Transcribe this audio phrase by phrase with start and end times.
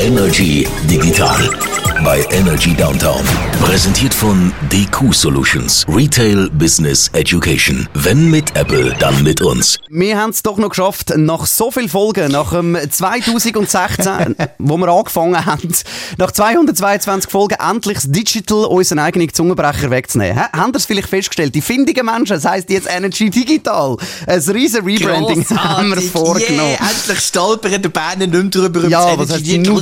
[0.00, 3.22] Energy Digital bei Energy Downtown.
[3.60, 5.84] Präsentiert von DQ Solutions.
[5.88, 7.88] Retail Business Education.
[7.94, 9.78] Wenn mit Apple, dann mit uns.
[9.88, 14.88] Wir haben es doch noch geschafft, nach so vielen Folgen, nach dem 2016, wo wir
[14.88, 15.72] angefangen haben,
[16.16, 20.38] nach 222 Folgen endlich das Digital unseren eigenen Zungenbrecher wegzunehmen.
[20.38, 20.50] Ha?
[20.52, 21.54] Haben es vielleicht festgestellt?
[21.54, 23.96] Die findigen Menschen, das heisst jetzt Energy Digital.
[24.26, 26.70] Ein riesen Rebranding haben wir vorgenommen.
[26.70, 28.88] Yeah, endlich stolpern der Berner nicht mehr drüber.
[28.88, 29.80] Ja, was heißt nur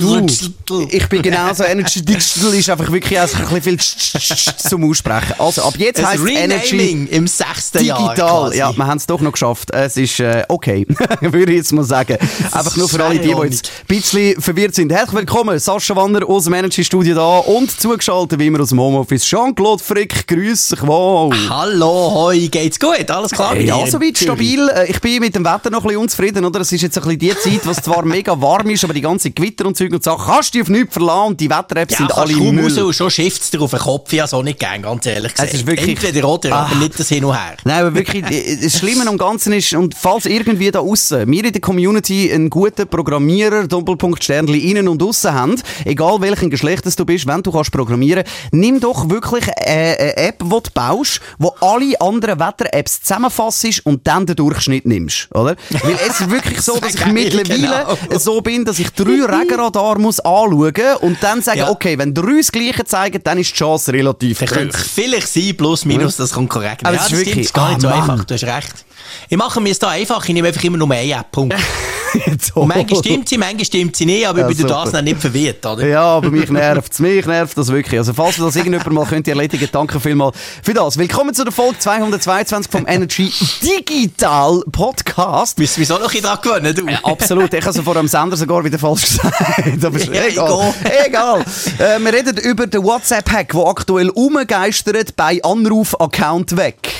[0.66, 0.88] du?
[0.90, 1.64] Ich bin genauso.
[1.68, 5.34] Energy Digital ist einfach wirklich ein bisschen viel zum Aussprechen.
[5.38, 8.06] Also, ab jetzt heisst es Energy im sechsten Digital.
[8.06, 8.14] Jahr.
[8.14, 8.58] quasi.
[8.58, 9.70] Ja, wir haben es doch noch geschafft.
[9.72, 10.86] Es ist äh, okay,
[11.20, 12.16] würde ich jetzt mal sagen.
[12.50, 14.90] Einfach nur für alle, die, die jetzt ein bisschen verwirrt sind.
[14.90, 18.80] Herzlich willkommen, Sascha Wanner aus dem Energy Studio da und zugeschaltet wie immer aus dem
[18.80, 20.26] Homeoffice Jean-Claude Frick.
[20.26, 21.36] Grüß dich wohl.
[21.50, 23.10] Hallo, hoi, geht's gut?
[23.10, 23.54] Alles klar?
[23.54, 24.66] Hey, ja, soweit stabil.
[24.70, 26.60] Äh, Ich bin mit dem Wetter noch ein bisschen unzufrieden, oder?
[26.60, 29.30] Es ist jetzt ein bisschen die Zeit, was zwar mega warm ist, aber die ganze
[29.30, 32.16] Gewitter und Zeug und Sachen kannst du dich auf nichts verlassen und die Wetter-Apps sind
[32.16, 32.82] alle raus Müll.
[32.82, 34.12] und schon schifft dir auf den Kopf.
[34.12, 35.52] Ja, so nicht gern, ganz ehrlich gesagt.
[35.54, 36.78] ist wirklich- Entweder oder, aber Ah.
[36.78, 37.56] nicht das Hin und Her.
[37.64, 41.44] Nein, aber wirklich, äh, das Schlimme am Ganzen ist, und falls irgendwie da aussen, wir
[41.44, 46.96] in der Community einen guten Programmierer, Doppelpunkt Sternli, innen und aussen haben, egal welchen Geschlechtes
[46.96, 51.20] du bist, wenn du kannst programmieren, nimm doch wirklich äh, eine App, die du baust,
[51.38, 55.56] wo alle anderen Wetter-Apps zusammenfasst und dann den Durchschnitt nimmst, oder?
[55.70, 58.18] Weil es ist wirklich so, dass ich mittlerweile genau.
[58.18, 61.70] so bin, dass ich drei Regenradar muss anschauen und dann sagen, Ja.
[61.70, 64.84] okay, wenn drei das Gleiche zeigen, dann ist die Chance relativ Das könnte hoch.
[64.84, 66.84] vielleicht sein, plus, minus, das kommt korrekt.
[66.84, 68.10] Aber ja, das ist wirklich- gar nicht ah, so Mann.
[68.10, 68.84] einfach, du hast recht.
[69.28, 71.54] Ich mache mir es da einfach, ich nehme einfach immer nur eine App, Punkt.
[72.40, 72.60] So.
[72.62, 74.82] Und manchmal stimmt sie, manchmal stimmt sie nicht, aber Ja, ich bin super.
[74.84, 75.86] das dann nicht verwirrt, oder?
[75.86, 76.98] Ja, aber mich nervt es.
[77.00, 77.98] Mich nervt das wirklich.
[77.98, 80.96] Also, falls ihr das irgendjemand mal könnt erledigen, danke vielmals für das.
[80.98, 85.58] Willkommen zu der Folge 222 vom Energy Digital Podcast.
[85.58, 86.86] Müssen wir so noch bisschen dran gewöhnen, du?
[86.86, 87.52] Ja, absolut.
[87.52, 89.84] Ich habe es vor dem Sender sogar wieder falsch gesagt.
[89.84, 90.74] Aber ist Ja, egal.
[91.06, 91.40] egal.
[91.78, 96.92] Äh, wir reden über den WhatsApp-Hack, der aktuell umgeistert bei Anruf-Account weg.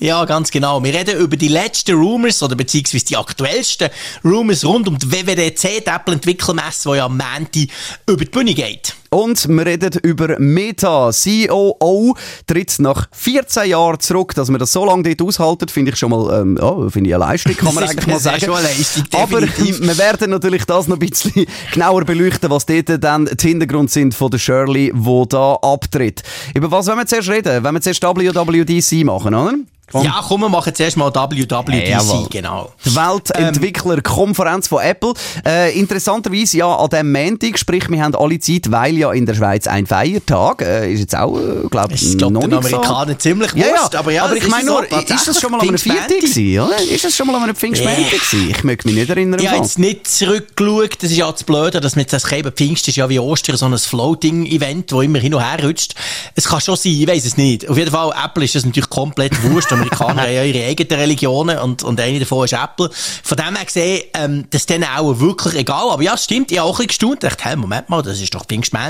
[0.00, 0.82] Ja, ganz genau.
[0.82, 3.90] Wir reden über die letzten Rumors oder beziehungsweise die aktuellsten
[4.24, 7.68] Rumors rund um die WWDC, die Apple-Entwicklermesse, die ja am Montag
[8.06, 8.96] über die Bühne geht.
[9.14, 11.12] Und wir reden über Meta.
[11.12, 12.16] COO
[12.48, 14.34] tritt nach 14 Jahren zurück.
[14.34, 17.14] Dass wir das so lange dort aushalten, finde ich schon mal, ähm, ja, finde ich
[17.14, 18.40] eine Leistung, kann man eigentlich mal sagen.
[18.40, 23.04] schon eine Leistung, Aber wir werden natürlich das noch ein bisschen genauer beleuchten, was dort
[23.04, 26.24] dann die Hintergrund sind von der Shirley, die da abtritt.
[26.52, 27.62] Über was wollen wir zuerst reden?
[27.62, 29.54] Wenn wir zuerst WWDC machen, oder?
[29.92, 30.04] Komm.
[30.04, 32.26] Ja, komm, wir machen zuerst mal WWDC, Jawohl.
[32.30, 32.72] genau.
[32.84, 35.12] Die Weltentwicklerkonferenz von Apple.
[35.46, 39.34] Äh, interessanterweise ja an dem Montag, sprich wir haben alle Zeit, weil ja in der
[39.34, 42.76] Schweiz ein Feiertag, äh, ist jetzt auch, äh, glaube Ich noch den nicht so.
[42.76, 45.60] Amerikanern ziemlich Ja, wurscht, ja, aber ja, aber ich meine nur, ist das schon mal
[45.60, 46.80] an einem gewesen, oder?
[46.82, 48.08] Ist das schon mal an einem Pfingstmontag Ja.
[48.18, 48.50] gewesen?
[48.50, 49.40] Ich möchte mich nicht erinnern.
[49.40, 52.52] Ich habe jetzt nicht zurückgeschaut, das ist ja das Blöde, dass man jetzt das eben
[52.52, 55.94] Pfingst ist ja wie Ostern so ein Floating-Event, wo immer hin und her rutscht.
[56.34, 57.68] Es kann schon sein, ich weiß es nicht.
[57.68, 59.70] Auf jeden Fall, Apple ist das natürlich komplett wurscht.
[59.70, 62.90] Die Amerikaner haben ja ihre eigenen Religionen und, und eine davon ist Apple.
[63.22, 65.90] Von dem her gesehen, ähm, das ist denen auch wirklich egal.
[65.90, 67.24] Aber ja, stimmt, ich habe auch ein bisschen gestaunt.
[67.24, 68.44] Ich dachte, hey, Moment mal, das ist doch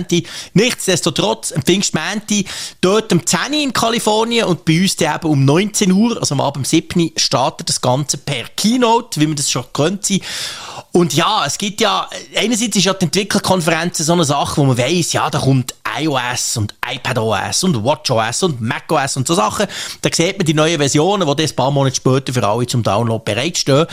[0.05, 0.27] Pfingstmänti.
[0.55, 2.47] Nichtsdestotrotz, ein Pfingstmänti,
[2.81, 6.41] dort um 10 Uhr in Kalifornien und bei uns eben um 19 Uhr, also am
[6.41, 10.21] Abend um 7 Uhr, startet das Ganze per Keynote, wie man das schon könnte sein.
[10.93, 14.79] Und ja, es gibt ja, einerseits ist ja die Entwicklerkonferenz so eine Sache, wo man
[14.79, 19.67] weiss, ja, da kommt iOS und iPadOS und WatchOS und macOS und so Sachen.
[20.03, 22.83] Da sieht man die neuen Versionen, die dann ein paar Monate später für alle zum
[22.83, 23.87] Download bereitstehen.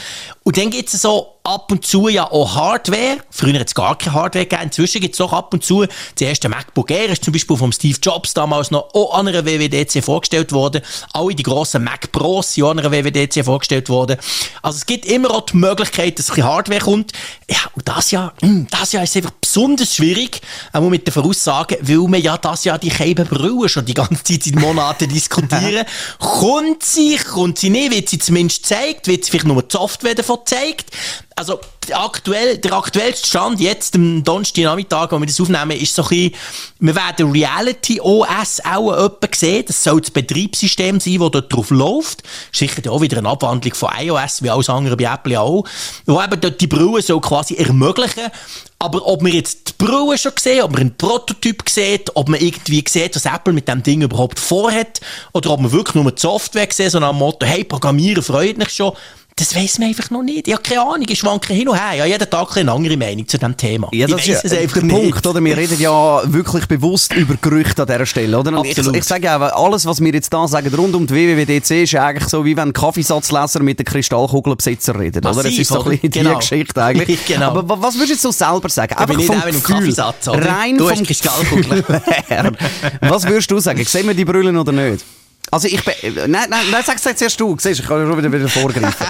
[0.43, 3.17] Und dann gibt es so ab und zu ja auch Hardware.
[3.29, 4.63] Früher hat es gar keine Hardware gegeben.
[4.63, 5.85] Inzwischen gibt es doch ab und zu.
[5.85, 9.45] Das erste MacBook Air ist zum Beispiel vom Steve Jobs damals noch auch an einer
[9.45, 10.81] WWDC vorgestellt worden.
[11.13, 14.17] Alle die grossen Mac Pros sind auch an einer WWDC vorgestellt worden.
[14.61, 17.11] Also es gibt immer auch die Möglichkeit, dass ein bisschen Hardware kommt.
[17.49, 20.41] Ja, und das Jahr, mm, das Jahr ist einfach besonders schwierig,
[20.73, 24.23] auch mit den Voraussagen, weil wir ja das Jahr die Keiben Brühe schon die ganze
[24.23, 25.85] Zeit seit Monaten diskutieren.
[26.19, 30.15] kommt sie, kommt sie nicht, wird sie zumindest gezeigt, wird sie vielleicht nur die Software
[30.15, 30.91] davon gezeigt.
[31.35, 36.03] Also, der, aktuell, der aktuellste Stand jetzt, am Donnerstagnachmittag, wo wir das aufnehmen, ist so
[36.03, 36.35] ein bisschen,
[36.79, 39.63] wir werden Reality OS auch etwa sehen.
[39.65, 42.23] Das soll das Betriebssystem sein, das dort drauf läuft.
[42.51, 45.63] Sicher auch wieder eine Abwandlung von iOS, wie alles andere bei Apple auch.
[46.05, 48.29] Wo eben dort die Brille soll quasi ermöglichen.
[48.77, 52.39] Aber ob man jetzt die Brille schon sehen, ob man einen Prototyp sieht, ob man
[52.39, 55.01] irgendwie sieht, was Apple mit dem Ding überhaupt vorhat,
[55.33, 58.57] oder ob man wirklich nur die Software sieht, so nach dem Motto, hey, Programmieren freut
[58.57, 58.93] mich schon,
[59.35, 60.47] Das weiss man einfach noch nicht.
[60.47, 61.93] Ich habe keine Ahnung, ich schwanke hin und her.
[61.95, 63.89] Ich habe jeden Tag eine andere Meinung zu diesem Thema.
[63.91, 65.43] Ja, das ich ist ja der Punkt, oder?
[65.43, 68.59] Wir reden ja wirklich bewusst über Gerüchte an dieser Stelle, oder?
[68.59, 71.83] Und ich, ich sage ja, alles, was wir jetzt da sagen rund um die WWDC,
[71.83, 75.45] ist eigentlich so, wie wenn Kaffeesatzleser mit den Kristallkugelbesitzer reden, oder?
[75.45, 76.29] Es ist so ein bisschen genau.
[76.31, 77.25] die Geschichte eigentlich.
[77.25, 77.47] genau.
[77.57, 78.95] Aber was würdest du so selber sagen?
[78.95, 80.45] Einfach vom auch Gefühl, Kaffeesatz, oder?
[80.45, 81.83] Rein du vom Kristallkugel.
[83.01, 83.83] was würdest du sagen?
[83.85, 85.05] Sehen wir die Brüllen oder nicht?
[85.49, 85.93] Also ich bin...
[86.31, 87.57] Nein, nein, nein sag's jetzt erst du.
[87.59, 89.07] Siehst, ich kann schon wieder, wieder vorgreifen.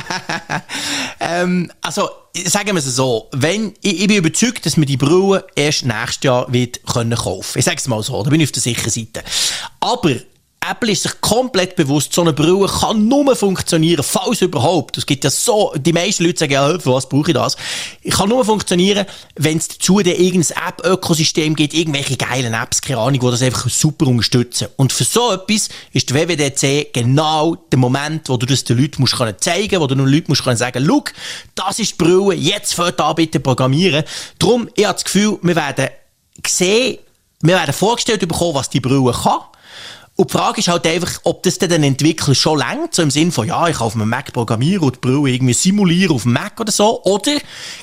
[1.20, 2.10] ähm, also,
[2.46, 3.28] sagen wir es so.
[3.32, 7.60] Wenn, ich, ich, bin überzeugt, dass wir die Brühe erst nächstes Jahr wird können kaufen
[7.60, 9.24] Ich sage es mal so, da bin ich auf der sicheren Seite.
[9.80, 10.16] Aber
[10.70, 14.96] Apple ist sich komplett bewusst, so eine Brille kann nur funktionieren, falls überhaupt.
[14.96, 17.58] Es gibt ja so, die meisten Leute sagen, ja, für was brauche ich das?
[18.04, 23.00] Ich kann nur funktionieren, wenn es dazu dann irgendein App-Ökosystem gibt, irgendwelche geilen Apps, keine
[23.00, 24.68] Ahnung, die das einfach super unterstützen.
[24.76, 29.02] Und für so etwas ist der WWDC genau der Moment, wo du das den Leuten
[29.02, 31.04] musst können zeigen, wo du den Leuten musst können sagen, schau,
[31.56, 34.04] das ist die Brille, jetzt fällt da bitte programmieren.
[34.38, 35.90] Darum, ich habe das Gefühl, wir werden
[36.46, 37.00] sehen,
[37.42, 39.40] wir werden vorgestellt bekommen, was die Brille kann.
[40.22, 43.32] Und die Frage ist halt einfach, ob das den Entwickler schon längt, so im Sinn
[43.32, 46.34] von, ja, ich kann auf einem Mac programmieren und die Brille irgendwie simulieren auf dem
[46.34, 47.02] Mac oder so.
[47.06, 47.40] Oder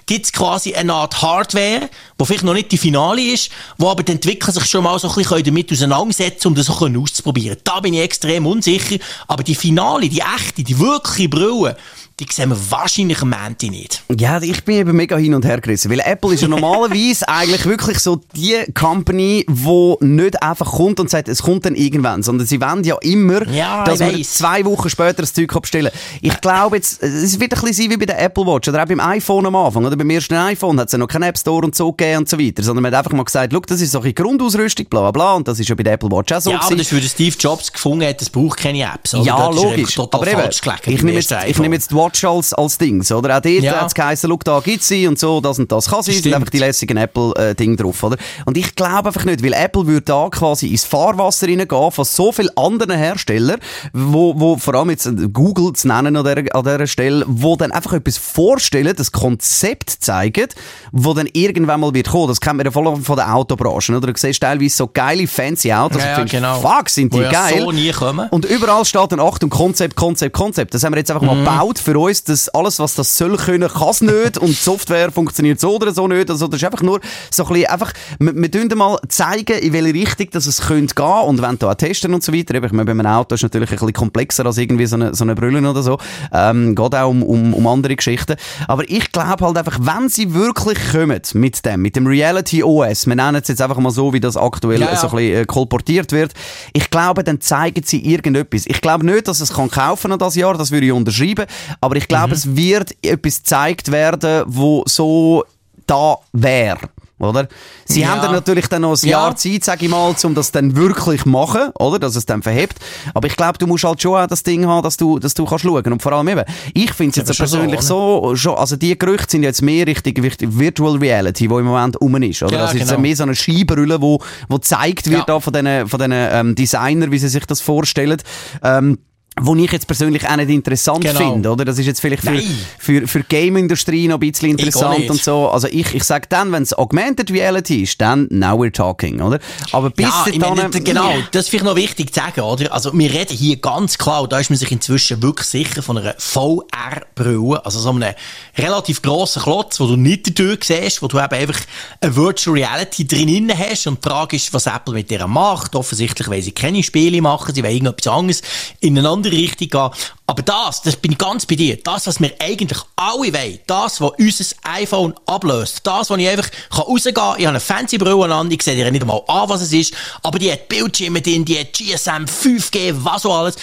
[0.06, 4.04] gibt es quasi eine Art Hardware, wo vielleicht noch nicht die Finale ist, wo aber
[4.04, 7.58] die Entwickler sich schon mal so ein bisschen damit auseinandersetzen, um das auch auszuprobieren.
[7.64, 8.98] Da bin ich extrem unsicher.
[9.26, 11.76] Aber die Finale, die echte, die wirkliche Brille,
[12.20, 14.02] die sehen wir wahrscheinlich am Ende nicht.
[14.18, 17.64] Ja, ich bin eben mega hin und her gerissen, weil Apple ist ja normalerweise eigentlich
[17.64, 22.46] wirklich so die Company, die nicht einfach kommt und sagt, es kommt dann irgendwann, sondern
[22.46, 26.76] sie wollen ja immer, ja, dass man zwei Wochen später das Zeug bestellen Ich glaube
[26.76, 29.46] jetzt, es wird ein bisschen sein wie bei der Apple Watch oder auch beim iPhone
[29.46, 31.92] am Anfang, oder beim ersten iPhone hat es ja noch keinen App Store und so
[31.92, 34.12] gegeben und so weiter, sondern man hat einfach mal gesagt, look, das ist so eine
[34.12, 36.60] Grundausrüstung, bla bla bla, und das ist ja bei der Apple Watch auch so Ja,
[36.62, 39.24] aber das würde Steve Jobs gefunden hat, es braucht keine Apps, oder?
[39.24, 39.98] Ja, logisch.
[39.98, 40.48] Aber eben,
[40.86, 43.36] ich nehme jetzt, ich nehme jetzt die Watch als, als Dings, oder?
[43.36, 43.80] Auch dort ja.
[43.80, 46.34] hat es geheißen, schau, da gibt sie und so, das und das kann sie, sind
[46.34, 48.16] einfach die lässigen Apple-Ding drauf, oder?
[48.44, 52.32] Und ich glaube einfach nicht, weil Apple würde da quasi ins Fahrwasser reingehen von so
[52.32, 53.60] vielen anderen Herstellern,
[53.92, 57.72] wo, wo vor allem jetzt Google zu nennen an dieser, an dieser Stelle, wo dann
[57.72, 60.48] einfach etwas vorstellen, das Konzept zeigen,
[60.92, 62.28] wo dann irgendwann mal wird kommen.
[62.28, 64.12] Das kennt man ja voll von der Autobranche, oder?
[64.12, 66.60] Du siehst teilweise so geile, fancy Autos ja, und findest, genau.
[66.60, 67.54] fuck, sind die wo geil.
[67.76, 68.26] Ja so.
[68.30, 70.74] Und überall steht dann, Achtung, Konzept, Konzept, Konzept.
[70.74, 71.44] Das haben wir jetzt einfach mhm.
[71.44, 74.52] mal gebaut für uns, dass alles, was das soll können, kann es nicht und die
[74.54, 76.30] Software funktioniert so oder so nicht.
[76.30, 77.00] Also das ist einfach nur
[77.30, 81.22] so ein bisschen, einfach, wir, wir mal zeigen, in welche Richtung dass es könnte gehen
[81.26, 82.54] und wenn da auch testen und so weiter.
[82.62, 85.24] Ich meine, bei einem Auto ist natürlich ein bisschen komplexer als irgendwie so eine, so
[85.24, 85.98] eine Brille oder so.
[86.32, 88.36] Ähm, geht auch um, um, um andere Geschichten.
[88.66, 93.06] Aber ich glaube halt einfach, wenn sie wirklich kommen mit dem, mit dem Reality OS,
[93.06, 94.96] wir nennen es jetzt einfach mal so, wie das aktuell ja, ja.
[94.96, 96.32] so ein bisschen äh, kolportiert wird,
[96.72, 98.64] ich glaube, dann zeigen sie irgendetwas.
[98.66, 101.46] Ich glaube nicht, dass es kann kaufen an das Jahr, das würde ich unterschreiben,
[101.88, 102.32] aber ich glaube, mhm.
[102.34, 105.42] es wird etwas gezeigt werden, wo so
[105.86, 106.80] da wäre.
[107.18, 107.48] Oder?
[107.86, 108.08] Sie ja.
[108.08, 111.24] haben dann natürlich dann noch ein Jahr Zeit, sage ich mal, um das dann wirklich
[111.24, 111.98] machen, oder?
[111.98, 112.76] Dass es dann verhebt.
[113.12, 115.44] Aber ich glaube, du musst halt schon auch das Ding haben, dass du, dass du
[115.44, 115.92] kannst schauen.
[115.92, 116.44] Und vor allem eben,
[116.74, 120.22] ich finde es jetzt persönlich so, so, schon, also die Gerüchte sind jetzt mehr richtig
[120.22, 122.52] Virtual Reality, wo im Moment um ist, oder?
[122.52, 122.92] Ja, also genau.
[122.92, 125.40] ist mehr so eine Skibrille, wo, wo gezeigt wird ja.
[125.40, 128.22] von diesen, von diesen ähm, Designern, wie sie sich das vorstellen.
[128.62, 128.98] Ähm,
[129.40, 131.18] wo ich jetzt persönlich auch nicht interessant genau.
[131.32, 131.64] finde, oder?
[131.64, 132.40] Das ist jetzt vielleicht für,
[132.78, 135.48] für, für Game-Industrie noch ein bisschen interessant und so.
[135.48, 139.38] Also ich, ich sag dann, wenn es Augmented Reality ist, dann now we're talking, oder?
[139.72, 140.56] Aber bis ja, dann...
[140.56, 142.72] Meine, genau, das ist vielleicht noch wichtig zu sagen, oder?
[142.72, 146.14] Also wir reden hier ganz klar, da ist man sich inzwischen wirklich sicher von einer
[146.18, 148.14] VR-Brille, also so einem
[148.56, 151.60] relativ grossen Klotz, wo du nicht die Tür siehst, wo du eben einfach
[152.00, 155.74] eine Virtual Reality drin hast und die Frage ist, was Apple mit der macht.
[155.74, 158.42] Offensichtlich weil sie keine Spiele machen, sie wollen irgendetwas anderes
[158.80, 159.90] in eine andere Richtung gehen.
[160.26, 164.00] Aber das, das bin ich ganz bei dir, das, was wir eigentlich alle wollen, das,
[164.00, 168.34] was unser iPhone ablöst, das, wo ich einfach rausgehen kann, ich habe eine fancy Brille
[168.34, 171.44] an, ich sehe dir nicht einmal an, was es ist, aber die hat Bildschirme drin,
[171.44, 173.56] die hat GSM, 5G, was so alles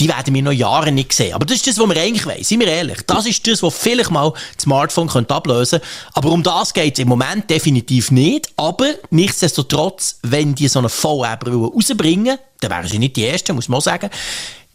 [0.00, 1.34] die werden wir noch Jahre nicht sehen.
[1.34, 2.42] Aber das ist das, was wir eigentlich wollen.
[2.42, 2.98] Seien wir ehrlich.
[3.06, 5.94] Das ist das, was vielleicht mal das Smartphone könnte ablösen könnte.
[6.14, 8.48] Aber um das geht es im Moment definitiv nicht.
[8.56, 13.68] Aber nichtsdestotrotz, wenn die so eine VR-Brille rausbringen, dann wären sie nicht die Ersten, muss
[13.68, 14.10] man sagen,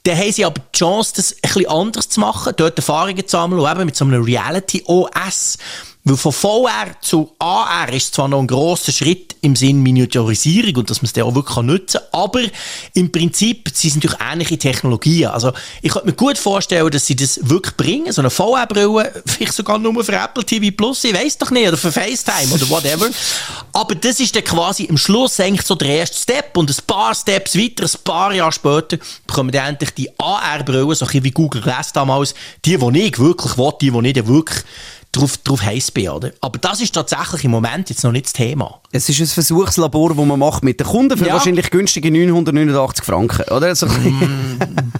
[0.05, 3.31] dann haben sie aber die Chance, das ein bisschen anders zu machen, dort Erfahrungen zu
[3.37, 5.57] sammeln und eben mit so einem Reality OS
[6.07, 10.89] Weil von VR zu AR ist zwar noch ein grosser Schritt im Sinn Miniaturisierung und
[10.91, 12.41] dass man es dann auch wirklich nutzen kann, aber
[12.93, 15.29] im Prinzip sie sind natürlich ähnliche Technologien.
[15.29, 19.53] Also ich könnte mir gut vorstellen, dass sie das wirklich bringen, so eine VR-Brille, vielleicht
[19.53, 23.09] sogar nur für Apple TV Plus, ich weiß doch nicht, oder für FaceTime oder whatever.
[23.73, 27.15] Aber das ist dann quasi am Schluss eigentlich so der erste Step und ein paar
[27.15, 31.61] Steps weiter, ein paar Jahre später, bekommen dann endlich die AR-Brille, so ein wie Google
[31.61, 34.63] Glass damals, die, die ich wirklich will, die, die ich dann wirklich
[35.15, 36.09] drauf, drauf heiß bin.
[36.09, 36.31] Oder?
[36.41, 38.79] Aber das ist tatsächlich im Moment jetzt noch nicht das Thema.
[38.91, 41.33] Es ist ein Versuchslabor, das man macht mit den Kunden für ja.
[41.33, 43.67] wahrscheinlich günstige 989 Franken, oder?
[43.67, 44.59] Also, mm,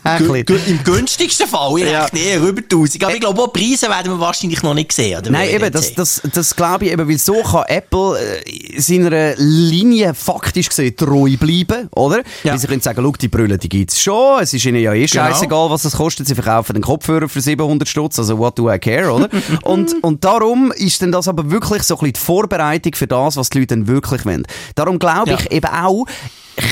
[0.68, 2.08] Im günstigsten Fall, ich ja.
[2.14, 3.04] eher über 1000.
[3.04, 5.18] Aber ich glaube, auch Preise werden wir wahrscheinlich noch nicht sehen.
[5.18, 5.32] Oder?
[5.32, 10.14] Nein, eben, das, das, das glaube ich eben, weil so kann Apple äh, seiner Linie
[10.14, 12.20] faktisch gesehen treu bleiben, oder?
[12.44, 12.52] Ja.
[12.52, 15.06] Weil sie können sagen, die Brille, die gibt es schon, es ist ihnen ja eh
[15.06, 15.26] genau.
[15.26, 18.78] scheißegal, was es kostet, sie verkaufen den Kopfhörer für 700 Stutz, also what do I
[18.78, 19.30] care, oder?
[19.64, 23.38] und, und darum ist dann das aber wirklich so ein bisschen die Vorbereitung für das,
[23.38, 24.46] was die Leute dann wirklich wollen.
[24.76, 25.52] Darum glaube ich ja.
[25.52, 26.06] eben auch,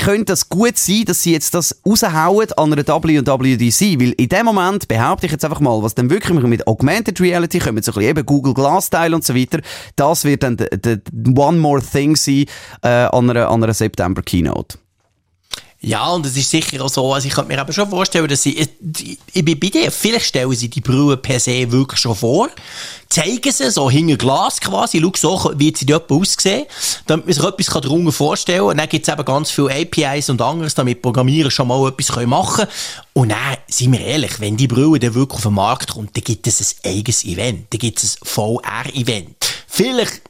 [0.03, 4.45] könnte es gut sein, dass sie jetzt das raushauen an einer WWDC, weil in dem
[4.45, 7.95] Moment behaupte ich jetzt einfach mal, was dann wirklich mit Augmented Reality kommen, so ein
[7.95, 9.59] bisschen eben Google Glass Teil und so weiter,
[9.95, 11.01] das wird dann der
[11.35, 12.45] One More Thing sein
[12.81, 14.77] äh, an, einer, an einer September Keynote.
[15.85, 18.41] Ja, und es ist sicher auch so, also ich könnte mir aber schon vorstellen, dass
[18.41, 22.15] sie, ich, ich bin bei dir, vielleicht stellen sie die Brühe per se wirklich schon
[22.15, 22.47] vor,
[23.09, 26.67] zeigen sie so hinter Glas quasi, schau so, wie sie dort aussehen,
[27.05, 28.67] damit man sich etwas darunter vorstellen kann.
[28.69, 32.15] Und dann gibt es eben ganz viele APIs und anderes, damit Programmierer schon mal etwas
[32.27, 32.71] machen können.
[33.11, 36.23] Und dann, seien wir ehrlich, wenn die Brühe dann wirklich auf den Markt kommt, dann
[36.23, 39.35] gibt es ein eigenes Event, dann gibt es ein VR-Event.
[39.67, 40.21] Vielleicht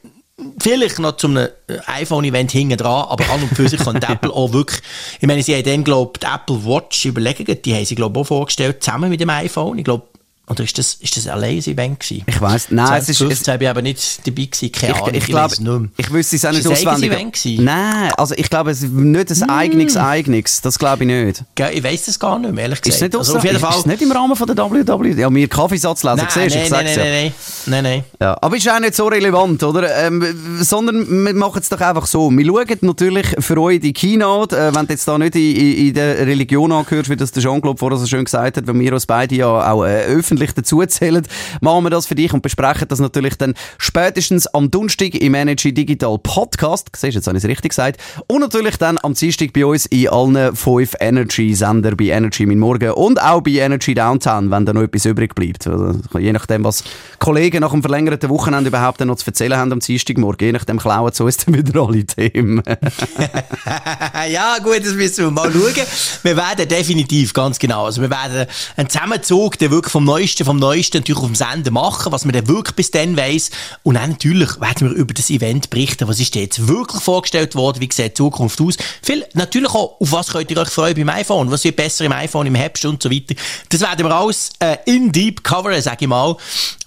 [0.60, 1.48] Vielleicht noch zum äh,
[1.86, 4.80] iPhone-Event hinten dran, aber an und für sich kann Apple auch wirklich,
[5.20, 8.18] ich meine, sie haben dann, glaube ich, die Apple Watch überlegen, die haben sie, glaube
[8.18, 9.78] ich, auch vorgestellt, zusammen mit dem iPhone.
[9.78, 10.06] Ich glaube,
[10.46, 12.22] oder ist das, ist das ein Lazy-Event gewesen?
[12.26, 13.48] Ich weiss, nein, 2015 es ist...
[13.48, 16.12] Es, ich aber nicht dabei gewesen, keine ich, Ahnung, ich, ich, glaub, ich nicht Ich
[16.12, 17.10] wüsste es auch nicht auswendig.
[17.10, 17.64] Event gewesen?
[17.64, 19.50] Nein, also ich glaube, es ist nicht ein mm.
[19.50, 21.44] eigenes Eigenes, das glaube ich nicht.
[21.72, 22.96] Ich weiss das gar nicht mehr, ehrlich gesagt.
[22.96, 23.70] Ist nicht, also auf jeden Fall...
[23.70, 25.18] ist, ist nicht im Rahmen von der WW?
[25.18, 27.32] Ja, mir Kaffeesatz lesen, nein, siehst du, nein, nein, nein, nein,
[27.66, 28.04] nein, nein.
[28.20, 29.96] Ja, aber ist auch nicht so relevant, oder?
[29.96, 32.30] Ähm, sondern wir machen es doch einfach so.
[32.30, 35.88] Wir schauen natürlich für euch die Keynote, äh, wenn du jetzt da nicht in, in,
[35.88, 38.92] in der Religion angehörst, wie das der Jean-Claude vorher so schön gesagt hat, weil wir
[38.92, 41.26] uns beide ja auch äh, öffentlich dazu zählen,
[41.60, 45.72] machen wir das für dich und besprechen das natürlich dann spätestens am Donnerstag im Energy
[45.72, 46.88] Digital Podcast.
[46.94, 48.00] Siehst jetzt habe ich es richtig gesagt.
[48.26, 52.90] Und natürlich dann am Dienstag bei uns in allen fünf Energy-Sender, bei Energy Mein Morgen
[52.92, 55.66] und auch bei Energy Downtown, wenn da noch etwas übrig bleibt.
[55.66, 56.84] Also, je nachdem, was
[57.18, 61.12] Kollegen nach dem verlängerten Wochenende überhaupt noch zu erzählen haben am Dienstagmorgen, je nachdem klauen
[61.12, 62.62] zu uns dann wieder alle Themen.
[64.30, 65.86] ja, gut, das müssen wir mal schauen.
[66.22, 70.58] Wir werden definitiv, ganz genau, also wir werden einen Zusammenzug, der wirklich vom Neuesten, vom
[70.58, 73.50] Neuesten natürlich auf dem Sender machen, was man dann wirklich bis dann weiss.
[73.82, 76.08] Und dann natürlich werden wir über das Event berichten.
[76.08, 77.82] Was ist jetzt wirklich vorgestellt worden?
[77.82, 78.78] Wie sieht die Zukunft aus?
[79.02, 81.50] Viel, natürlich auch, auf was könnt ihr euch freuen beim iPhone?
[81.50, 83.34] Was wird besser im iPhone im Herbst und so weiter?
[83.68, 86.36] Das werden wir alles äh, in deep coveren, sage ich mal.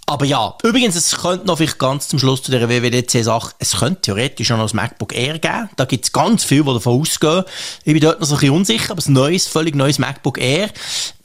[0.10, 4.04] Aber ja, übrigens, es könnte noch vielleicht ganz zum Schluss zu der WWDC-Sache, es könnte
[4.04, 5.70] theoretisch noch das MacBook Air geben.
[5.76, 7.44] Da gibt es ganz viel, die davon ausgehen.
[7.84, 10.70] Ich bin dort noch so ein bisschen unsicher, aber ein neues, völlig neues MacBook Air.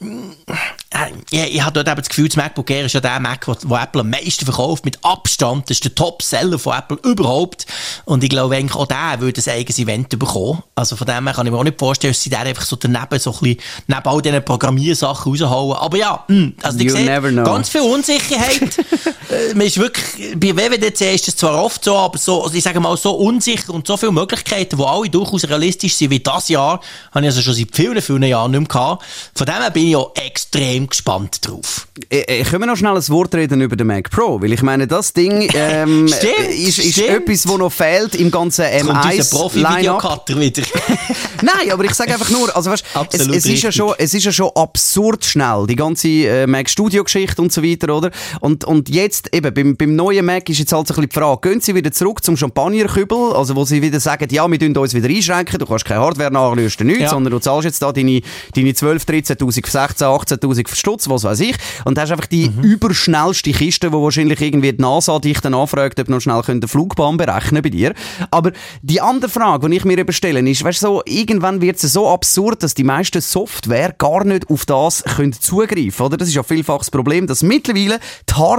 [0.00, 3.46] Äh, ich, ich habe dort eben das Gefühl, das MacBook Air ist ja der Mac,
[3.46, 5.70] wo, Apple am meisten verkauft, mit Abstand.
[5.70, 7.66] Das ist der Top-Seller von Apple überhaupt.
[8.04, 10.64] Und ich glaube eigentlich auch der würde ein eigenes Event bekommen.
[10.74, 12.74] Also von dem her kann ich mir auch nicht vorstellen, dass sie da einfach so
[12.74, 15.76] daneben so ein bisschen, neben all diesen Programmiersachen raushauen.
[15.76, 18.71] Aber ja, mh, hm, also du ganz viel Unsicherheit.
[18.78, 22.62] Äh, man ist wirklich, bei WWDC ist das zwar oft so, aber so, also ich
[22.62, 26.48] sage mal, so unsicher und so viele Möglichkeiten, die alle durchaus realistisch sind wie das
[26.48, 26.80] Jahr,
[27.12, 29.04] habe ich also schon seit vielen, vielen Jahren nicht mehr gehabt.
[29.34, 31.86] Von dem her bin ich auch extrem gespannt drauf.
[32.08, 34.86] Ich, ich kann noch schnell ein Wort reden über den Mac Pro, weil ich meine,
[34.86, 40.62] das Ding ähm, stimmt, ist, ist etwas, das noch fehlt im ganzen M1 Profi-Videocutter wieder.
[41.42, 44.24] Nein, aber ich sage einfach nur, also weißt, es, es, ist ja schon, es ist
[44.24, 48.10] ja schon absurd schnell, die ganze äh, Mac Studio Geschichte und so weiter, oder?
[48.40, 51.14] Und, und jetzt eben, beim, beim neuen Mac ist jetzt halt so ein bisschen die
[51.14, 54.76] Frage, gehen sie wieder zurück zum Champagnerkübel, also wo sie wieder sagen, ja, wir tun
[54.76, 57.08] uns wieder einschränken, du kannst keine Hardware nachlösen, nichts, ja.
[57.08, 58.20] sondern du zahlst jetzt da deine,
[58.54, 62.62] deine 12, 13'000, 16, 18'000 Stutz, was weiß ich, und hast einfach die mhm.
[62.62, 66.68] überschnellste Kiste, wo wahrscheinlich irgendwie die NASA dich dann anfragt, ob du noch schnell eine
[66.68, 67.94] Flugbahn berechnen bei dir.
[68.30, 68.52] Aber
[68.82, 71.92] die andere Frage, die ich mir eben stelle, ist, weißt du, so, irgendwann wird es
[71.92, 76.16] so absurd, dass die meisten Software gar nicht auf das können zugreifen oder?
[76.16, 78.51] Das ist ja vielfach das Problem, dass mittlerweile die Hardware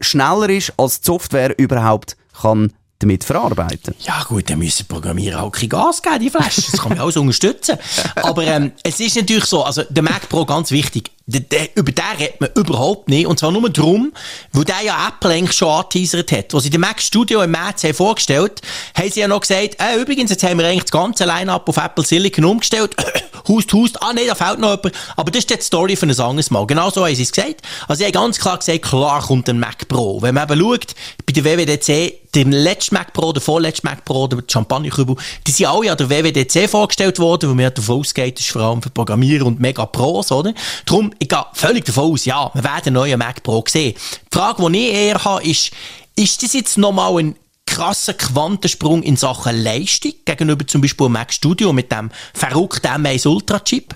[0.00, 3.94] schneller ist, als die Software überhaupt kann damit verarbeiten.
[4.00, 6.62] Ja gut, dann müssen Programmierer auch kein Gas geben, die Flasche.
[6.70, 7.78] Das kann man alles unterstützen.
[8.16, 11.92] Aber ähm, es ist natürlich so, also der Mac Pro, ganz wichtig, der, der, über
[11.92, 13.26] den redet man überhaupt nicht.
[13.26, 14.12] Und zwar nur darum,
[14.52, 16.54] weil der ja Apple eigentlich schon angeteasert hat.
[16.54, 18.60] Als sie den Mac Studio im März haben vorgestellt
[18.96, 21.76] haben, sie ja noch gesagt, äh, übrigens, jetzt haben wir eigentlich das ganze Line-Up auf
[21.76, 22.96] Apple Silicon umgestellt.
[23.48, 24.92] hust, hust, ah nee, da fehlt noch jemand.
[25.16, 26.66] Aber das ist die Story für ein anderes Mal.
[26.66, 27.62] Genau so haben sie es gesagt.
[27.86, 30.20] Also sie haben ganz klar gesagt, klar kommt ein Mac Pro.
[30.22, 30.94] Wenn man eben schaut,
[31.26, 35.66] bei der WWDC, der letzte Mac Pro, der vorletzte Mac Pro, der Champagnerkübel, die sind
[35.66, 38.90] alle an der WWDC vorgestellt worden, weil man davon ausgeht, das ist vor allem für
[38.90, 40.54] Programmierer und Mega Pros, oder?
[40.86, 43.94] Darum, ich gehe völlig davon aus, ja, wir werden einen neuen Mac Pro sehen.
[43.94, 45.70] Die Frage, die ich eher habe, ist,
[46.16, 47.36] ist das jetzt nochmal ein
[47.66, 53.28] krasser Quantensprung in Sachen Leistung gegenüber zum Beispiel dem Mac Studio mit dem verrückten M1
[53.28, 53.94] Ultra Chip?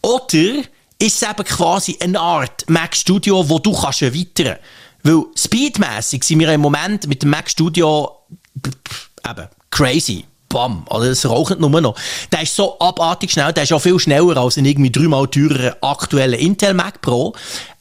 [0.00, 0.60] Oder
[0.98, 4.60] ist es eben quasi eine Art Mac Studio, wo du kannst erweitern kannst?
[5.02, 8.26] Weil speedmäßig sind wir im Moment mit dem Mac Studio
[8.64, 10.24] eben crazy.
[10.50, 11.94] Bam, also das raucht nur noch.
[12.32, 15.76] Der ist so abartig schnell, der ist auch viel schneller als ein irgendwie dreimal teurer
[15.80, 17.34] aktueller Intel Mac Pro.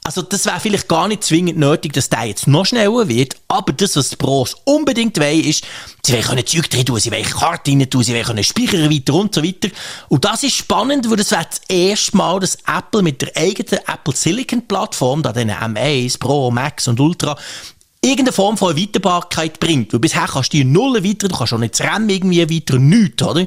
[0.03, 3.73] Also das wäre vielleicht gar nicht zwingend nötig, dass der jetzt noch schneller wird, aber
[3.73, 5.65] das, was die Pros unbedingt wollen, ist,
[6.05, 9.35] sie wollen Zeug drin tun, sie wollen Karten rein tun, sie wollen Speicher erweitern und
[9.35, 9.69] so weiter.
[10.07, 13.81] Und das ist spannend, weil das wäre das erste Mal, dass Apple mit der eigenen
[13.87, 17.35] Apple Silicon Plattform, da den M1, Pro, Max und Ultra,
[18.01, 19.91] irgendeine Form von Erweiterbarkeit bringt.
[19.91, 22.87] Weil bisher kannst du die Null erweitern, du kannst auch nicht das RAM irgendwie erweitern,
[22.87, 23.45] nichts, oder?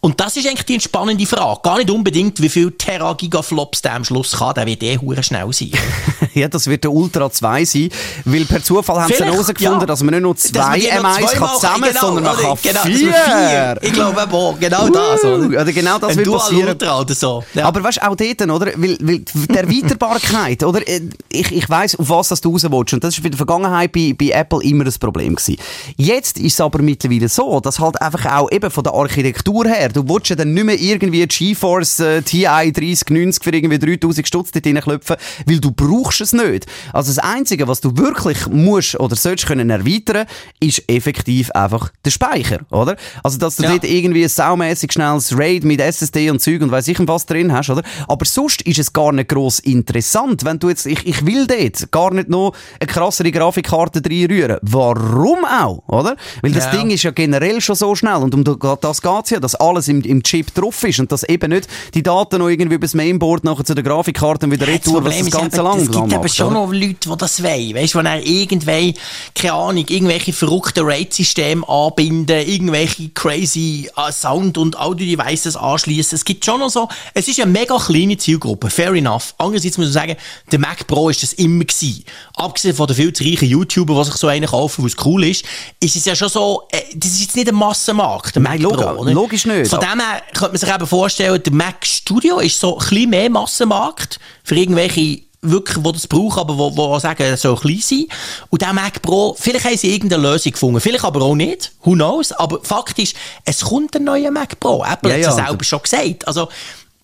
[0.00, 1.60] Und das ist eigentlich die entspannende Frage.
[1.62, 5.52] Gar nicht unbedingt, wie viel Terra-Gigaflops der am Schluss kann, der wird eh hure schnell
[5.52, 5.70] sein.
[6.34, 7.90] ja, das wird der Ultra 2 sein,
[8.24, 9.86] weil per Zufall haben sie herausgefunden, ja.
[9.86, 13.12] dass man nicht nur zwei M1 kann zusammen, genau, sondern man kann genau, vier.
[13.12, 13.78] vier.
[13.82, 15.46] Ich glaube eben genau uh, das, oder?
[15.46, 16.68] oder genau das Ein wird passieren.
[16.70, 17.44] Ultra oder so.
[17.54, 17.66] Ja.
[17.66, 18.72] Aber weißt du, auch dort, oder?
[18.76, 20.80] Weil, weil die Erweiterbarkeit, oder?
[21.28, 22.94] Ich, ich weiss, auf was du raus willst.
[22.94, 25.56] Und das ist in der Vergangenheit bei, bei Apple immer ein Problem gewesen.
[25.96, 29.88] Jetzt ist es aber mittlerweile so, dass halt einfach auch eben von der Architektur her,
[29.88, 34.50] du willst ja dann nicht mehr irgendwie GeForce äh, TI 3090 für irgendwie 3000 Stutz
[34.52, 36.66] dort klopfen, weil du brauchst es nicht.
[36.92, 40.26] Also das Einzige, was du wirklich musst oder sollst können erweitern,
[40.60, 42.96] ist effektiv einfach der Speicher, oder?
[43.22, 43.70] Also dass du ja.
[43.70, 47.52] dort irgendwie ein saumässig schnelles RAID mit SSD und Zeug und weiss ich was drin
[47.52, 47.82] hast, oder?
[48.08, 51.90] Aber sonst ist es gar nicht gross interessant, wenn du jetzt, ich, ich will dort
[51.90, 54.58] gar nicht noch eine krassere Grafikkarte reinrühren.
[54.62, 56.16] Warum auch, oder?
[56.42, 56.70] Weil das ja.
[56.72, 59.88] Ding ist ja generell schon so schnell und um das geht es ja, dass alles
[59.88, 62.94] im, im Chip drauf ist und dass eben nicht die Daten noch irgendwie über das
[62.94, 66.14] Mainboard nachher zu der Grafikkarte wieder ja, retour, was das Ganze eben, langsam Es gibt
[66.14, 68.94] aber schon noch Leute, die das wollen, weißt du, wenn er irgendwelche,
[69.34, 76.16] keine Ahnung, irgendwelche verrückten RAID-Systeme anbinden, irgendwelche crazy uh, Sound- und Audio-Devices anschließen.
[76.16, 79.34] Es gibt schon noch so, es ist eine mega kleine Zielgruppe, fair enough.
[79.38, 80.16] Andererseits muss man sagen,
[80.50, 82.04] der Mac Pro ist das immer gewesen.
[82.34, 85.44] Abgesehen von den viel zu reichen YouTuber, die sich so einen kaufen, was cool ist,
[85.80, 89.02] ist es ja schon so, das ist jetzt nicht ein Massenmarkt, der Mac Nein, Pro.
[89.02, 89.68] Log logisch nicht.
[89.68, 93.10] Von dem her könnte man sich eben vorstellen, der Mac Studio ist so ein bisschen
[93.10, 97.80] mehr Massenmarkt für irgendwelche wirklich, die das brauchen, aber wo, wo sagen, es soll klein
[97.80, 98.06] sein.
[98.50, 101.92] Und der Mac Pro, vielleicht haben sie irgendeine Lösung gefunden, vielleicht aber auch nicht, who
[101.92, 104.84] knows, aber Fakt ist, es kommt ein neuer Mac Pro.
[104.84, 106.28] Apple ja, hat es ja, selber schon gesagt.
[106.28, 106.48] Also,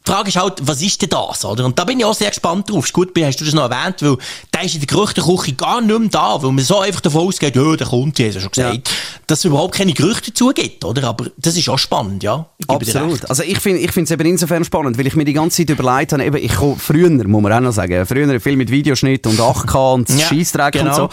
[0.09, 1.66] die Frage ist halt, was ist denn das, oder?
[1.66, 2.87] Und da bin ich auch sehr gespannt drauf.
[2.87, 4.16] Ist gut, hast du das noch erwähnt, weil
[4.55, 7.55] der ist in der Gerüchteküche gar nicht mehr da, weil man so einfach davon ausgeht,
[7.55, 8.94] ja, der kommt, ja schon gesagt, ja.
[9.27, 11.05] dass es überhaupt keine Gerüchte zugibt, oder?
[11.05, 12.47] Aber das ist auch spannend, ja.
[12.66, 13.29] Absolut.
[13.29, 16.12] Also ich finde ich es eben insofern spannend, weil ich mir die ganze Zeit überlegt
[16.12, 19.38] habe, eben, ich komme früher, muss man auch noch sagen, früher viel mit Videoschnitt und
[19.38, 20.88] 8K und ja, Scheissdreck genau.
[20.88, 21.09] und so.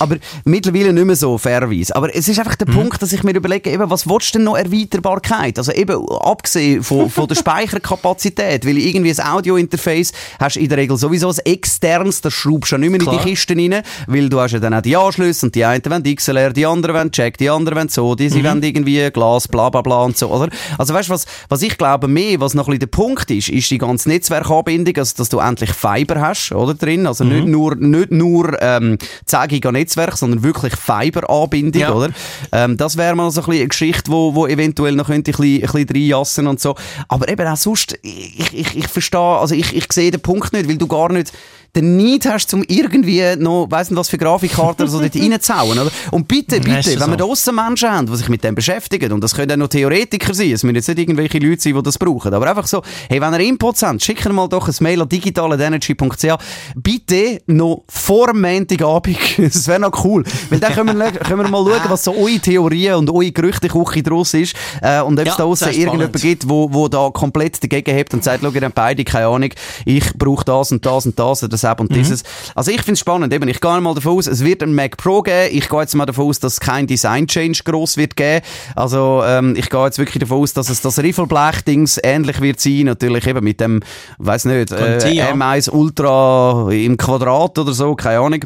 [0.00, 1.94] Aber mittlerweile nicht mehr so fairerweise.
[1.94, 2.74] Aber es ist einfach der mhm.
[2.74, 5.56] Punkt, dass ich mir überlege, eben, was willst du denn noch Erweiterbarkeit?
[5.56, 10.78] Also eben, abgesehen von, von der Speicherkapazität Qualität, weil irgendwie ein Audio-Interface hast in der
[10.78, 13.14] Regel sowieso ein externes, das schraubst du nicht mehr Klar.
[13.14, 15.84] in die Kisten rein, weil du hast ja dann auch die Anschlüsse und die einen
[15.84, 18.44] wollen XLR, die anderen wollen Jack, die anderen wollen so, die mhm.
[18.44, 20.48] wollen irgendwie Glas, bla bla bla und so, oder?
[20.78, 23.48] Also weißt du, was, was ich glaube mehr, was noch ein bisschen der Punkt ist,
[23.48, 27.30] ist die ganze Netzwerkanbindung, also dass du endlich Fiber hast, oder, drin, also mhm.
[27.30, 31.92] nicht nur, nicht nur ähm, 10 Giga Netzwerk, sondern wirklich Fiber-Anbindung, ja.
[31.92, 32.10] oder?
[32.52, 35.36] Ähm, das wäre mal so ein bisschen eine Geschichte, wo, wo eventuell noch könnte ein
[35.36, 36.74] bisschen, ein bisschen reinjassen und so.
[37.08, 40.68] Aber eben auch sonst, ich, ich, ich verstehe, also ich, ich sehe den Punkt nicht,
[40.68, 41.32] weil du gar nicht
[41.74, 45.90] den Need hast, um irgendwie noch, weiss nicht was für Grafikkarten so dort reinzuhauen, oder?
[46.10, 49.22] Und bitte, bitte, wenn wir da aussen Menschen haben, die sich mit dem beschäftigen, und
[49.22, 51.98] das können auch noch Theoretiker sein, es müssen jetzt nicht irgendwelche Leute sein, die das
[51.98, 55.08] brauchen, aber einfach so, hey, wenn ihr Inputs habt, schickt mal doch ein Mail an
[55.08, 56.36] digitalenergy.ch,
[56.74, 61.64] bitte noch vor Montagabend, das wäre noch cool, weil dann können wir, können wir mal
[61.64, 65.36] schauen, was so eure Theorien und eure Gerüchteküche draus ist, äh, und ob es ja,
[65.36, 68.74] da aussen irgendjemand gibt, wo, wo da komplett dagegen hebt und sagt, schau, ihr habt
[68.74, 69.50] beide keine Ahnung,
[69.84, 72.22] ich brauche das und das und das, das das App und dieses.
[72.54, 73.32] Also ich finde es spannend.
[73.32, 75.48] Eben, ich gehe mal davon aus, es wird ein Mac Pro geben.
[75.52, 78.44] Ich gehe jetzt mal davon aus, dass es kein Design-Change gross wird geben.
[78.74, 82.82] Also ähm, ich gehe jetzt wirklich davon aus, dass es das Riffelblech-Dings ähnlich wird sein.
[82.84, 83.80] Natürlich eben mit dem,
[84.18, 85.32] weiß nicht, äh, ja.
[85.32, 88.40] M1 Ultra im Quadrat oder so, keine Ahnung.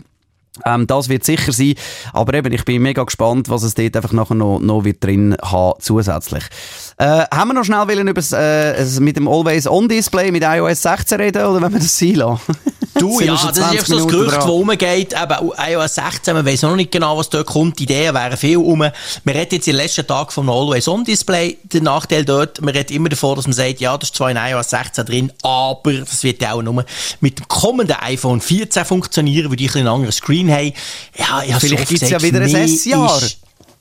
[0.65, 1.75] Ähm, das wird sicher sein.
[2.13, 5.37] Aber eben, ich bin mega gespannt, was es dort einfach nachher noch, noch wird drin
[5.43, 6.45] haben zusätzlich.
[6.97, 11.45] Äh, haben wir noch schnell wollen über äh, mit dem Always-On-Display mit iOS 16 reden
[11.45, 12.57] oder wenn wir das sein lassen?
[12.99, 15.15] Du, ja, das ist 20 einfach so das Minuten Gerücht, das rumgeht.
[15.15, 17.79] Eben, iOS 16, man weiss noch nicht genau, was dort kommt.
[17.79, 18.79] Die Ideen wären viel um.
[18.79, 18.93] Man
[19.27, 21.59] redet jetzt in den letzten Tagen vom Always-On-Display.
[21.65, 24.37] Der Nachteil dort, man redet immer davon, dass man sagt, ja, das ist zwar in
[24.37, 26.85] iOS 16 drin, aber das wird ja auch nur
[27.21, 30.73] mit dem kommenden iPhone 14 funktionieren, weil die ein bisschen einen anderen Screen haben.
[31.17, 33.21] Ja, ich Vielleicht schon gibt's ja wieder ein S-Jahr.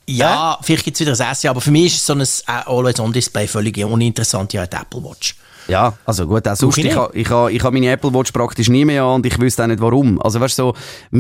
[0.06, 2.26] Ja, vielleicht gibt's wieder ein S-Jahr, aber für mich ist so ein äh,
[2.66, 5.36] Always-On-Display völlig uninteressant, ja, die Apple Watch.
[5.68, 6.98] Ja, also gut, auch sonst, ich ich, nicht.
[6.98, 9.64] ha- ich, ha- ich habe meine Apple Watch praktisch nie mehr an und ich wüsste
[9.64, 10.22] auch nicht warum.
[10.22, 10.74] Also weißt so,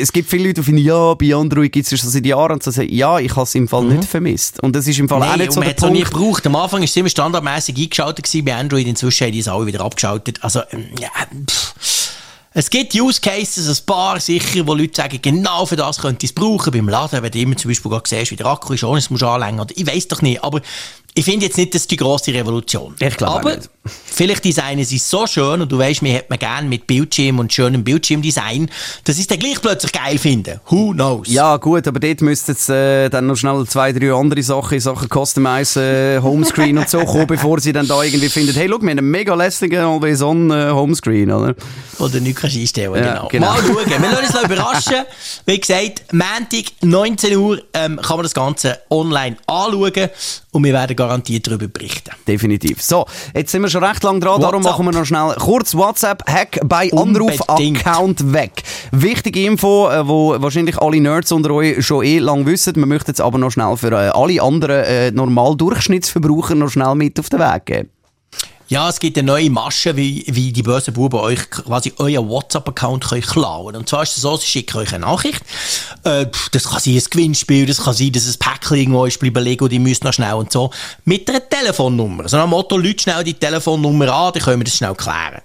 [0.00, 2.62] es gibt viele Leute, die finden, ja, bei Android gibt es schon seit Jahren und
[2.62, 4.60] so sagen, ja, ich habe es im Fall nicht vermisst.
[4.62, 6.04] Und das ist im Fall auch Nein, nicht und so der auch Punkt.
[6.10, 6.46] gebraucht.
[6.46, 8.86] Am Anfang war es immer standardmäßig eingeschaltet gewesen bei Android.
[8.86, 10.38] Inzwischen haben die es alle wieder abgeschaltet.
[10.42, 11.08] Also, ähm, ja,
[11.48, 11.74] pff.
[12.52, 16.26] Es gibt Use Cases, ein paar sicher, wo Leute sagen, genau für das könnt ihr
[16.26, 16.72] es brauchen.
[16.72, 19.08] Beim Laden, wenn du immer zum Beispiel gerade siehst, wie der Akku ist, ohne es
[19.08, 19.60] musst anlängen.
[19.60, 20.60] Oder Ich weiß doch nicht, aber
[21.14, 22.94] ich finde jetzt nicht, das ist die grosse Revolution.
[22.98, 23.68] Ich glaube Aber nicht.
[24.04, 27.52] vielleicht designen sie so schön und du weißt, mir hat man gerne mit Bildschirm und
[27.52, 28.70] schönem Bildschirmdesign,
[29.04, 30.60] dass sie es dann gleich plötzlich geil finden.
[30.68, 31.28] Who knows?
[31.28, 35.08] Ja, gut, aber dort müssten äh, dann noch schnell zwei, drei andere Sachen in Sachen
[35.08, 38.90] Customize, äh, Homescreen und so kommen, bevor sie dann da irgendwie finden, hey, look, wir
[38.90, 41.54] haben einen mega lässigen Always-On äh, Homescreen, oder?
[41.98, 43.28] Oder nichts kannst einstellen Ja, genau.
[43.28, 43.46] genau.
[43.52, 44.02] Mal schauen.
[44.02, 45.04] Wir lassen uns noch überraschen.
[45.46, 50.08] Wie gesagt, Montag, 19 Uhr, ähm, kann man das Ganze online anschauen
[50.52, 52.10] und wir werden garantiert darüber berichten.
[52.28, 52.82] Definitiv.
[52.82, 54.72] So, jetzt sind wir schon recht lang dran, darum WhatsApp.
[54.72, 56.90] machen wir noch schnell kurz WhatsApp-Hack bei.
[56.92, 58.62] Anruf-Account weg.
[58.92, 62.76] Wichtige Info, äh, wo wahrscheinlich alle Nerds unter euch schon eh lang wissen.
[62.76, 66.94] Wir möchten jetzt aber noch schnell für äh, alle anderen äh, normal Durchschnittsverbraucher noch schnell
[66.94, 67.90] mit auf den Weg geben.
[68.70, 73.04] Ja, es gibt eine neue Masche, wie, wie die bösen Buben euch quasi euren WhatsApp-Account
[73.04, 75.42] können klauen Und zwar ist es so, sie schicken euch eine Nachricht.
[76.04, 79.58] Äh, das kann sein ein Gewinnspiel, das kann sein, dass ein Päckchen irgendwo ist bleiben
[79.58, 80.70] und die müssen noch schnell und so.
[81.04, 82.28] Mit einer Telefonnummer.
[82.28, 85.42] So nach dem Motto, Leute schnell die Telefonnummer an, dann können wir das schnell klären.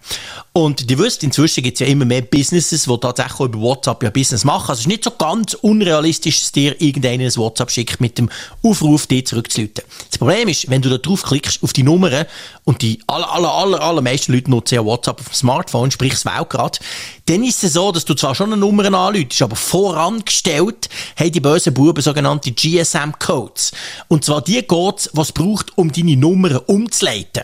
[0.57, 4.09] Und ihr wisst, inzwischen gibt es ja immer mehr Businesses, die tatsächlich über WhatsApp ja
[4.09, 4.69] Business machen.
[4.69, 8.29] Also es ist nicht so ganz unrealistisch, dass dir irgendeiner ein WhatsApp schickt mit dem
[8.63, 9.83] Aufruf, dich zurückzuleiten.
[10.09, 12.25] Das Problem ist, wenn du da drauf klickst auf die Nummern
[12.63, 16.23] und die aller, aller, aller, allermeisten Leute nutzen ja WhatsApp auf dem Smartphone, sprich das
[16.23, 16.79] Weltgrad,
[17.25, 20.87] dann ist es so, dass du zwar schon eine Nummer anläutest, aber vorangestellt
[21.17, 23.73] haben die bösen Buben sogenannte GSM-Codes.
[24.07, 27.43] Und zwar die Codes, was es braucht, um deine Nummern umzuleiten.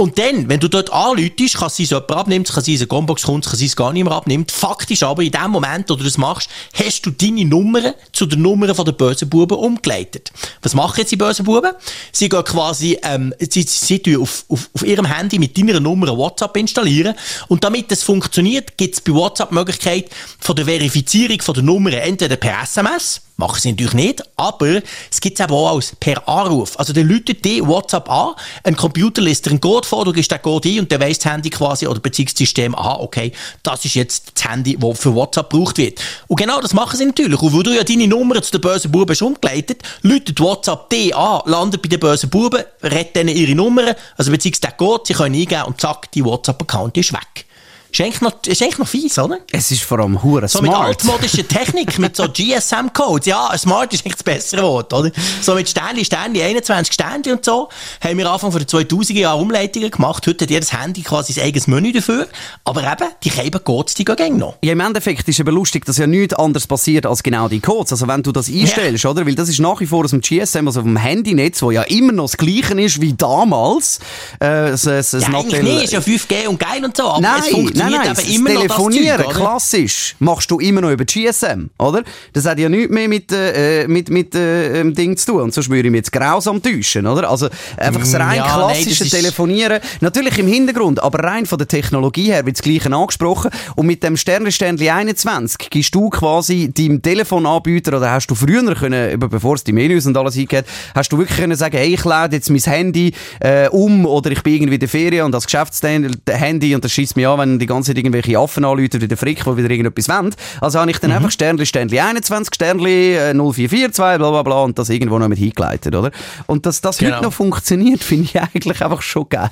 [0.00, 2.72] Und dann, wenn du dort anläutest, kann es sein, dass jemand abnimmt, es kann sein,
[2.72, 4.50] dass eine Combox kommt, es kann sein, dass gar niemand abnimmt.
[4.50, 8.40] Faktisch aber, in dem Moment, wo du das machst, hast du deine Nummern zu den
[8.40, 10.32] Nummern der bösen Buben umgeleitet.
[10.62, 11.72] Was machen jetzt die bösen Buben?
[12.12, 16.16] Sie gehen quasi, ähm, sie, sie, sie auf, auf, auf ihrem Handy mit deiner Nummer
[16.16, 17.14] WhatsApp installieren.
[17.48, 20.08] Und damit das funktioniert, gibt es bei WhatsApp die Möglichkeit
[20.38, 25.18] von der Verifizierung von der Nummern entweder per SMS, Machen sie natürlich nicht, aber es
[25.18, 26.78] gibt es eben auch als per Anruf.
[26.78, 30.42] Also der läutet die WhatsApp an, ein Computer liest einen Code vor, du gibst den
[30.42, 34.32] Code ein und der weiss das Handy quasi oder Beziehungssystem, aha, okay, das ist jetzt
[34.34, 36.00] das Handy, das für WhatsApp gebraucht wird.
[36.28, 37.40] Und genau das machen sie natürlich.
[37.40, 41.14] Und wo du ja deine Nummer zu den bösen Buben hast umgeleitet, läutet WhatsApp die
[41.14, 45.14] an, landet bei den bösen Buben, redet denen ihre Nummern, also beziehungsweise den Code, sie
[45.14, 47.46] können eingeben und zack, die WhatsApp-Account ist weg.
[47.92, 49.38] Ist eigentlich noch, ist eigentlich noch fies, oder?
[49.50, 50.86] Es ist vor allem hure So mit smart.
[50.86, 53.26] altmodischer Technik, mit so GSM-Codes.
[53.26, 55.10] Ja, smart ist eigentlich das bessere Wort, oder?
[55.42, 57.68] So mit Sternli, Sternli, 21 Sternli und so,
[58.00, 60.26] haben wir Anfang den 2000er Jahren Umleitungen gemacht.
[60.26, 62.28] Heute hat jedes Handy quasi sein eigenes Menü dafür.
[62.64, 64.56] Aber eben, die Käben Codes, die gehen noch.
[64.62, 67.92] Ja, im Endeffekt ist eben lustig, dass ja nichts anderes passiert als genau die Codes.
[67.92, 69.26] Also wenn du das einstellst, oder?
[69.26, 72.12] Weil das ist nach wie vor aus dem GSM, also vom Handynetz, wo ja immer
[72.12, 73.98] noch das Gleiche ist wie damals.
[74.38, 77.42] Äh, das, das, Ja, eigentlich nicht, ist ja 5G und geil und so, aber Nein,
[77.42, 80.90] es funktioniert nein, nein, das immer noch Telefonieren, das Zeug, klassisch, machst du immer noch
[80.90, 82.02] über GSM, oder?
[82.32, 85.42] Das hat ja nichts mehr mit, äh, mit, mit äh, ähm, Ding zu tun.
[85.42, 87.28] Und sonst würde ich mich jetzt grausam täuschen, oder?
[87.30, 91.46] Also einfach das rein ja, nein, klassische das ist- Telefonieren, natürlich im Hintergrund, aber rein
[91.46, 93.50] von der Technologie her wird das Gleiche angesprochen.
[93.76, 98.74] Und mit dem Sternli Sternli 21 gibst du quasi deinem Telefonanbieter, oder hast du früher
[98.74, 100.64] können, bevor es die Menüs und alles eingeht,
[100.94, 104.42] hast du wirklich können sagen, hey, ich lade jetzt mein Handy äh, um oder ich
[104.42, 107.66] bin irgendwie in der Ferien und das Geschäftshandy und das schießt mich an, wenn die
[107.74, 110.34] ganze Zeit irgendwelche Affen anrufen, wie der Frick, die wieder irgendetwas wollen.
[110.60, 114.78] Also habe ich dann einfach Sternli Sternli 21, Sternli äh, 0442, bla bla bla und
[114.78, 116.10] das irgendwo noch mit hingeleitet, oder?
[116.46, 117.16] Und dass das Genau.
[117.16, 119.50] heute noch funktioniert, finde ich eigentlich einfach schon geil.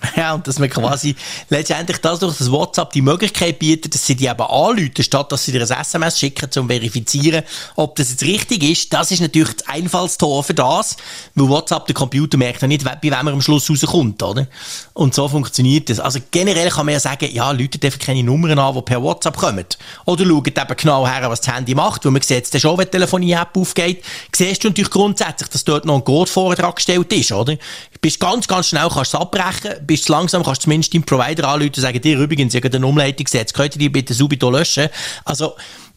[0.16, 1.14] Ja, und dass man quasi
[1.48, 5.44] letztendlich das durch das WhatsApp die Möglichkeit bietet, dass sie die eben anrufen, statt dass
[5.44, 7.42] sie dir ein SMS schicken, um zu verifizieren,
[7.76, 8.92] ob das jetzt richtig ist.
[8.92, 10.96] Das ist natürlich das Einfallstor für das,
[11.34, 14.46] weil WhatsApp, der Computer merkt ja nicht, bei wem er am Schluss rauskommt, oder?
[14.92, 16.00] Und so funktioniert das.
[16.00, 19.36] Also generell kann man ja sagen, ja, Leute einfach keine Nummern an, die per WhatsApp
[19.36, 19.64] kommen.
[20.04, 22.86] Oder schaut eben genau her, was das Handy macht, weil man sieht es schon, wenn
[22.86, 24.04] die Telefonie-App aufgeht,
[24.34, 27.56] siehst du natürlich grundsätzlich, dass dort noch ein Code vorher gestellt ist, oder?
[27.56, 31.48] Du bist ganz, ganz schnell, kannst es abbrechen, bist langsam, kannst du zumindest deinen Provider
[31.48, 34.50] anrufen und sagen, dir übrigens, ich habe eine Umleitung gesetzt, könnt ihr die bitte subito
[34.50, 34.88] löschen?
[35.24, 35.54] Also,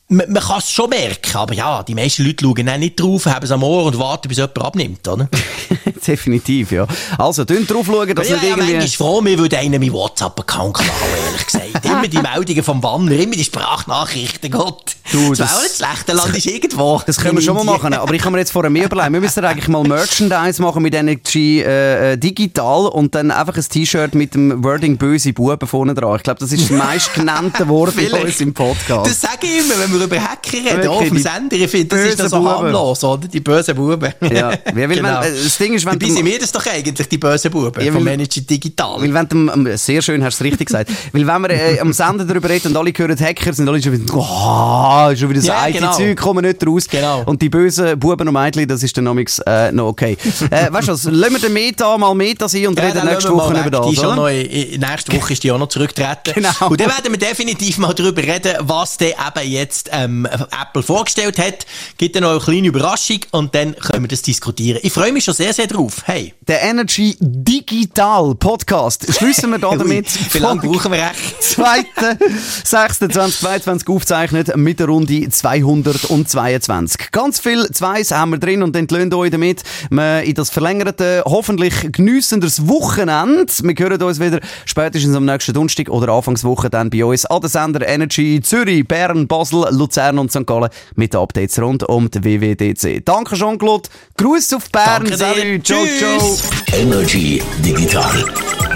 [0.09, 3.25] man, man kann es schon merken, aber ja, die meisten Leute schauen auch nicht drauf,
[3.27, 5.29] haben es am Ohr und warten, bis jemand abnimmt, oder?
[6.07, 6.87] Definitiv, ja.
[7.17, 8.73] Also, dünn drauf schauen, dass ja, nicht ja, irgendwie...
[8.73, 10.89] manchmal froh, mir würde einer meinen WhatsApp-Account klauen,
[11.25, 11.85] ehrlich gesagt.
[11.85, 14.95] immer die Meldungen vom Wanner, immer die Sprachnachrichten, Gott.
[15.11, 17.01] Du, das das- wäre auch nicht schlecht, der Land ist irgendwo.
[17.05, 19.13] Das können wir schon mal machen, aber ich kann mir jetzt vorher mehr überlegen.
[19.13, 23.63] Wir müssen eigentlich mal Merchandise machen mit Energy äh, äh, digital und dann einfach ein
[23.67, 26.15] T-Shirt mit dem Wording böse Buben vorne dran.
[26.17, 29.09] Ich glaube, das ist das meistgenannte Wort bei uns im Podcast.
[29.09, 31.55] Das sage ich immer, wenn wir über Hacker reden, auch auf dem Sender.
[31.55, 33.27] Ich finde, das ist dann so harmlos, oder?
[33.27, 34.13] Die bösen Buben.
[34.21, 37.07] Ja, weil wenn- äh, das Ding ist, wenn Dabei du- sind wir das doch eigentlich,
[37.09, 39.01] die bösen Buben, Ja, vom Manager Digital.
[39.01, 39.27] Weil wenn
[39.65, 40.89] du, sehr schön hast du es richtig gesagt.
[41.13, 43.93] Weil wenn wir äh, am Sender darüber reden und alle hören Hacker, sind alle schon
[43.93, 45.93] wieder, oh, schon wieder so Ja, alte genau.
[45.93, 46.87] Zeug, kommen nicht raus.
[46.89, 47.23] Genau.
[47.25, 50.17] Und die bösen Buben und Mädchen, das ist dann äh, noch okay.
[50.51, 53.33] äh, weißt du was, lassen wir den Meta mal Meta sein und reden dann nächste
[53.33, 54.15] Woche über das, Die ist ja oder?
[54.15, 56.33] noch, nächste Woche ist die auch noch zurückgetreten.
[56.39, 56.69] Genau.
[56.69, 61.37] Und dann werden wir definitiv mal darüber reden, was der eben jetzt ähm, Apple vorgestellt
[61.37, 61.65] hat.
[61.97, 64.79] Gibt dann noch eine kleine Überraschung und dann können wir das diskutieren.
[64.83, 66.03] Ich freue mich schon sehr, sehr drauf.
[66.05, 66.33] Hey.
[66.47, 69.11] Der Energy Digital Podcast.
[69.13, 70.07] Schließen wir da damit.
[70.33, 71.41] Wie lange brauchen wir echt?
[71.41, 77.11] 2.6.2022 aufgezeichnet mit der Runde 222.
[77.11, 81.91] Ganz viel Zweis haben wir drin und entlöhnt euch damit wir in das verlängerte, hoffentlich
[81.91, 83.51] geniessendes Wochenende.
[83.61, 87.49] Wir hören uns wieder spätestens am nächsten Donnerstag oder Anfangswoche dann bei uns an den
[87.49, 90.45] Sender Energy Zürich, Bern, Basel, Luzern und St.
[90.45, 93.05] Gallen mit Updates rund um die WWDC.
[93.05, 93.89] Danke Jean-Claude.
[94.17, 95.03] Gruß auf Bern.
[95.03, 95.17] Danke.
[95.17, 95.65] Salut.
[95.65, 96.19] Ciao, ciao.
[96.19, 96.49] Tschüss.
[96.73, 98.25] Energy Digital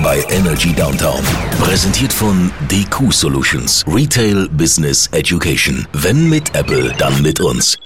[0.02, 1.22] bei Energy Downtown.
[1.60, 3.84] Präsentiert von DQ Solutions.
[3.88, 5.88] Retail Business Education.
[6.04, 7.78] Wenn mit Apple, dann mit uns.